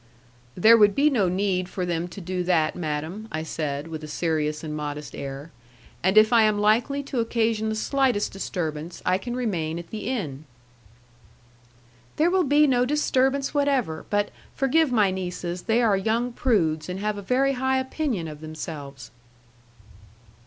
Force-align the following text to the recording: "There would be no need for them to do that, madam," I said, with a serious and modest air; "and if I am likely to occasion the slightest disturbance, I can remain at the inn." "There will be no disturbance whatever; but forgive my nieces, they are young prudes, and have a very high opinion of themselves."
"There 0.55 0.77
would 0.79 0.95
be 0.95 1.11
no 1.11 1.29
need 1.29 1.69
for 1.69 1.85
them 1.85 2.07
to 2.07 2.19
do 2.19 2.43
that, 2.45 2.75
madam," 2.75 3.27
I 3.31 3.43
said, 3.43 3.87
with 3.87 4.03
a 4.03 4.07
serious 4.07 4.63
and 4.63 4.75
modest 4.75 5.13
air; 5.13 5.51
"and 6.01 6.17
if 6.17 6.33
I 6.33 6.41
am 6.41 6.57
likely 6.57 7.03
to 7.03 7.19
occasion 7.19 7.69
the 7.69 7.75
slightest 7.75 8.31
disturbance, 8.33 9.03
I 9.05 9.19
can 9.19 9.35
remain 9.35 9.77
at 9.77 9.91
the 9.91 10.07
inn." 10.07 10.45
"There 12.15 12.31
will 12.31 12.45
be 12.45 12.65
no 12.65 12.83
disturbance 12.83 13.53
whatever; 13.53 14.07
but 14.09 14.31
forgive 14.55 14.91
my 14.91 15.11
nieces, 15.11 15.61
they 15.61 15.83
are 15.83 15.95
young 15.95 16.33
prudes, 16.33 16.89
and 16.89 16.99
have 16.99 17.19
a 17.19 17.21
very 17.21 17.53
high 17.53 17.77
opinion 17.77 18.27
of 18.27 18.41
themselves." 18.41 19.11